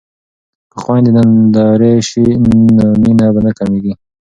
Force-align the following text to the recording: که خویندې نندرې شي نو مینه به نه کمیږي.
که 0.71 0.77
خویندې 0.83 1.11
نندرې 1.15 1.93
شي 2.09 2.25
نو 2.77 2.85
مینه 3.01 3.27
به 3.33 3.39
نه 3.45 3.51
کمیږي. 3.59 3.93